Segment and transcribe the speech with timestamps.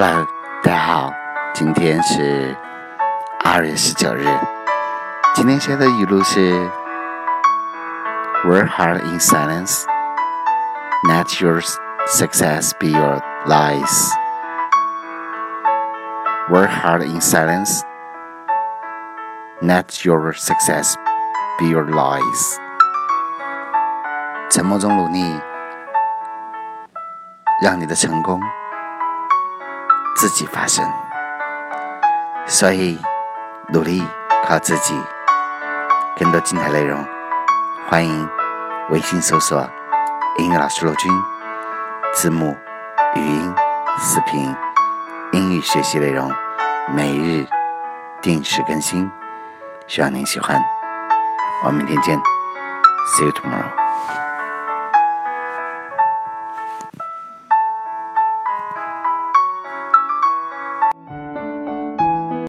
[0.00, 0.24] Hello，
[0.62, 1.12] 大家好，
[1.52, 2.56] 今天是
[3.44, 4.28] 二月十九日。
[5.34, 6.52] 今天写的语录是
[8.44, 9.82] ：Work hard in silence,
[11.08, 11.60] let your
[12.06, 14.12] success be your lies.
[16.48, 17.80] Work hard in silence,
[19.60, 20.94] let your success
[21.58, 22.56] be your lies.
[24.48, 25.40] 沉默中努力，
[27.60, 28.40] 让你的成功。
[30.18, 30.84] 自己发生，
[32.44, 33.00] 所以
[33.68, 34.04] 努力
[34.44, 35.00] 靠自己。
[36.16, 37.06] 更多精彩内容，
[37.86, 38.28] 欢迎
[38.90, 39.64] 微信搜索
[40.38, 41.12] “英语老师罗军”，
[42.12, 42.56] 字幕、
[43.14, 43.54] 语音、
[44.00, 44.52] 视频，
[45.30, 46.28] 英语学习内容
[46.92, 47.46] 每日
[48.20, 49.08] 定时更新，
[49.86, 50.60] 希望您喜欢。
[51.62, 52.20] 我们明天见
[53.14, 53.87] ，See you tomorrow。